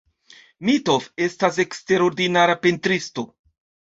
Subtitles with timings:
[0.69, 3.27] Mitov estas eksterordinara pentristo.